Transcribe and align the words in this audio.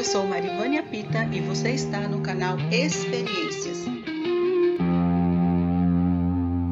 Eu 0.00 0.04
sou 0.04 0.26
Marivânia 0.26 0.82
Pita 0.82 1.24
e 1.24 1.42
você 1.42 1.72
está 1.72 2.08
no 2.08 2.22
canal 2.22 2.56
Experiências. 2.72 3.84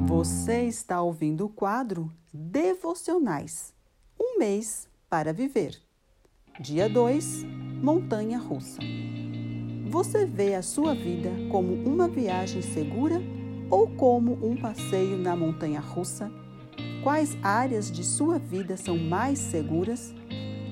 Você 0.06 0.62
está 0.62 1.02
ouvindo 1.02 1.44
o 1.44 1.48
quadro 1.50 2.10
Devocionais 2.32 3.74
Um 4.18 4.38
mês 4.38 4.88
para 5.10 5.34
viver. 5.34 5.78
Dia 6.58 6.88
2 6.88 7.44
Montanha 7.82 8.38
Russa. 8.38 8.80
Você 9.90 10.24
vê 10.24 10.54
a 10.54 10.62
sua 10.62 10.94
vida 10.94 11.28
como 11.50 11.74
uma 11.74 12.08
viagem 12.08 12.62
segura 12.62 13.20
ou 13.70 13.90
como 13.90 14.38
um 14.42 14.56
passeio 14.56 15.18
na 15.18 15.36
montanha 15.36 15.80
russa? 15.80 16.32
Quais 17.04 17.36
áreas 17.42 17.92
de 17.92 18.04
sua 18.04 18.38
vida 18.38 18.78
são 18.78 18.96
mais 18.96 19.38
seguras? 19.38 20.14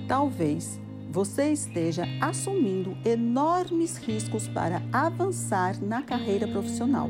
Talvez 0.08 0.80
você 1.16 1.50
esteja 1.50 2.04
assumindo 2.20 2.94
enormes 3.02 3.96
riscos 3.96 4.46
para 4.48 4.82
avançar 4.92 5.82
na 5.82 6.02
carreira 6.02 6.46
profissional, 6.46 7.08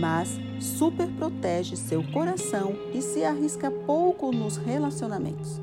mas 0.00 0.40
super 0.58 1.06
protege 1.08 1.76
seu 1.76 2.02
coração 2.10 2.74
e 2.94 3.02
se 3.02 3.22
arrisca 3.22 3.70
pouco 3.70 4.32
nos 4.32 4.56
relacionamentos. 4.56 5.60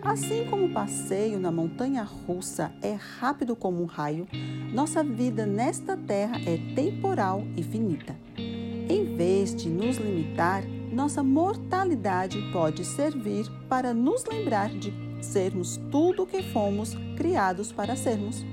Assim 0.00 0.46
como 0.48 0.66
o 0.66 0.72
passeio 0.72 1.40
na 1.40 1.50
montanha 1.50 2.04
russa 2.04 2.72
é 2.80 2.96
rápido 3.18 3.56
como 3.56 3.82
um 3.82 3.86
raio, 3.86 4.28
nossa 4.72 5.02
vida 5.02 5.44
nesta 5.44 5.96
terra 5.96 6.40
é 6.46 6.74
temporal 6.76 7.42
e 7.56 7.62
finita. 7.64 8.14
Em 8.38 9.16
vez 9.16 9.52
de 9.52 9.68
nos 9.68 9.96
limitar, 9.96 10.62
nossa 10.92 11.24
mortalidade 11.24 12.40
pode 12.52 12.84
servir 12.84 13.50
para 13.68 13.92
nos 13.92 14.24
lembrar 14.26 14.68
de 14.68 15.05
sermos 15.20 15.80
tudo 15.90 16.22
o 16.22 16.26
que 16.26 16.42
fomos 16.42 16.96
criados 17.16 17.72
para 17.72 17.96
sermos. 17.96 18.44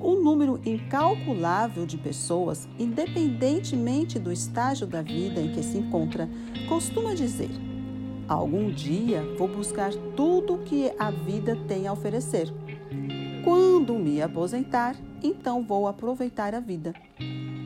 Um 0.00 0.22
número 0.22 0.60
incalculável 0.64 1.84
de 1.84 1.98
pessoas, 1.98 2.68
independentemente 2.78 4.18
do 4.18 4.30
estágio 4.30 4.86
da 4.86 5.02
vida 5.02 5.40
em 5.40 5.52
que 5.52 5.62
se 5.62 5.78
encontra, 5.78 6.28
costuma 6.68 7.14
dizer: 7.14 7.50
Algum 8.28 8.70
dia 8.70 9.24
vou 9.36 9.48
buscar 9.48 9.92
tudo 10.14 10.54
o 10.54 10.58
que 10.58 10.92
a 10.98 11.10
vida 11.10 11.56
tem 11.66 11.86
a 11.86 11.92
oferecer. 11.92 12.52
Quando 13.42 13.94
me 13.94 14.20
aposentar, 14.20 14.94
então 15.22 15.64
vou 15.64 15.88
aproveitar 15.88 16.54
a 16.54 16.60
vida. 16.60 16.92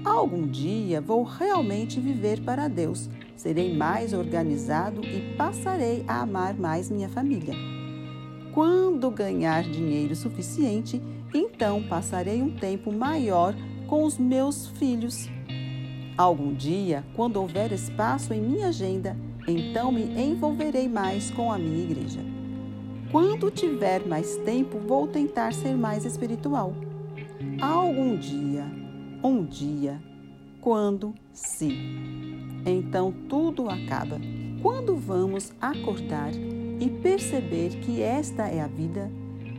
Algum 0.05 0.47
dia 0.47 1.01
vou 1.01 1.23
realmente 1.23 2.01
viver 2.01 2.41
para 2.41 2.69
Deus, 2.69 3.11
serei 3.37 3.77
mais 3.77 4.13
organizado 4.13 5.05
e 5.05 5.35
passarei 5.37 6.05
a 6.09 6.23
amar 6.23 6.55
mais 6.55 6.91
minha 6.91 7.09
família. 7.09 7.82
Quando 8.53 9.11
ganhar 9.11 9.63
dinheiro 9.63 10.15
suficiente, 10.15 11.01
então 11.33 11.83
passarei 11.83 12.43
um 12.43 12.51
tempo 12.51 12.93
maior 12.93 13.55
com 13.87 14.05
os 14.05 14.19
meus 14.19 14.69
filhos. 14.69 15.29
Algum 16.19 16.53
dia, 16.53 17.03
quando 17.17 17.39
houver 17.39 17.73
espaço 17.73 18.35
em 18.35 18.41
minha 18.43 18.69
agenda, 18.69 19.17
então 19.49 19.91
me 19.91 20.03
envolverei 20.03 20.87
mais 20.87 21.31
com 21.31 21.51
a 21.51 21.59
minha 21.59 21.83
igreja. 21.83 22.21
Quando 23.11 23.51
tiver 23.51 24.07
mais 24.07 24.37
tempo, 24.39 24.79
vou 24.79 25.07
tentar 25.07 25.53
ser 25.55 25.75
mais 25.75 26.05
espiritual. 26.05 26.75
Algum 27.61 28.17
dia, 28.17 28.65
um 29.23 29.45
dia, 29.45 30.01
quando, 30.61 31.15
se. 31.33 31.77
Então 32.67 33.13
tudo 33.29 33.69
acaba. 33.69 34.21
Quando 34.63 34.95
vamos 34.95 35.53
acordar 35.61 36.31
e 36.83 36.91
perceber 36.91 37.69
que 37.77 38.03
esta 38.03 38.49
é 38.49 38.61
a 38.61 38.67
vida, 38.67 39.09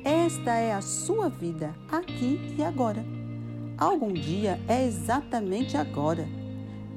esta 0.03 0.55
é 0.55 0.73
a 0.73 0.81
sua 0.81 1.29
vida, 1.29 1.73
aqui 1.89 2.53
e 2.57 2.61
agora. 2.61 3.01
Algum 3.77 4.11
dia 4.11 4.59
é 4.67 4.85
exatamente 4.85 5.77
agora. 5.77 6.27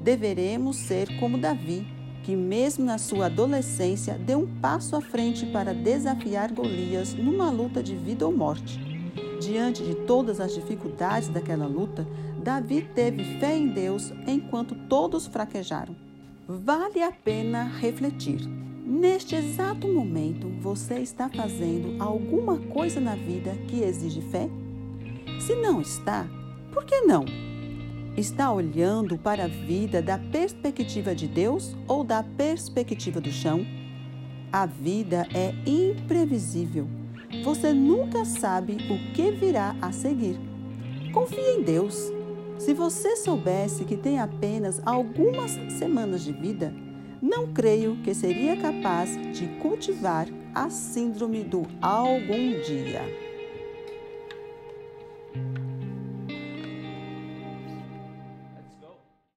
Deveremos 0.03 0.75
ser 0.75 1.17
como 1.17 1.37
Davi, 1.37 1.87
que, 2.25 2.35
mesmo 2.35 2.83
na 2.83 2.97
sua 2.97 3.27
adolescência, 3.27 4.15
deu 4.15 4.39
um 4.39 4.59
passo 4.59 4.97
à 4.97 5.01
frente 5.01 5.45
para 5.45 5.73
desafiar 5.73 6.51
Golias 6.51 7.13
numa 7.13 7.49
luta 7.49 7.81
de 7.81 7.95
vida 7.95 8.25
ou 8.25 8.35
morte. 8.35 8.77
Diante 9.39 9.81
de 9.81 9.95
todas 9.95 10.41
as 10.41 10.53
dificuldades 10.53 11.29
daquela 11.29 11.67
luta, 11.67 12.05
Davi 12.43 12.81
teve 12.93 13.23
fé 13.39 13.55
em 13.55 13.69
Deus 13.69 14.11
enquanto 14.27 14.75
todos 14.89 15.25
fraquejaram. 15.25 15.95
Vale 16.45 17.01
a 17.01 17.13
pena 17.13 17.63
refletir. 17.63 18.66
Neste 18.89 19.35
exato 19.35 19.85
momento, 19.85 20.47
você 20.61 20.99
está 20.99 21.27
fazendo 21.27 22.01
alguma 22.01 22.57
coisa 22.57 23.01
na 23.01 23.15
vida 23.15 23.51
que 23.67 23.81
exige 23.81 24.21
fé? 24.21 24.49
Se 25.41 25.55
não 25.55 25.81
está, 25.81 26.25
por 26.71 26.85
que 26.85 27.01
não? 27.01 27.25
Está 28.15 28.49
olhando 28.49 29.17
para 29.17 29.43
a 29.43 29.47
vida 29.49 30.01
da 30.01 30.17
perspectiva 30.17 31.13
de 31.13 31.27
Deus 31.27 31.75
ou 31.85 32.01
da 32.01 32.23
perspectiva 32.23 33.19
do 33.19 33.29
chão? 33.29 33.65
A 34.53 34.65
vida 34.65 35.27
é 35.33 35.53
imprevisível. 35.69 36.87
Você 37.43 37.73
nunca 37.73 38.23
sabe 38.23 38.77
o 38.89 39.13
que 39.13 39.31
virá 39.31 39.75
a 39.81 39.91
seguir. 39.91 40.39
Confie 41.11 41.57
em 41.57 41.61
Deus. 41.61 42.09
Se 42.57 42.73
você 42.73 43.17
soubesse 43.17 43.83
que 43.83 43.97
tem 43.97 44.17
apenas 44.17 44.81
algumas 44.85 45.51
semanas 45.77 46.23
de 46.23 46.31
vida, 46.31 46.73
não 47.21 47.47
creio 47.47 47.97
que 48.03 48.13
seria 48.13 48.55
capaz 48.57 49.09
de 49.33 49.47
cultivar 49.59 50.27
a 50.53 50.69
síndrome 50.69 51.43
do 51.43 51.65
algum 51.81 52.59
dia. 52.61 53.26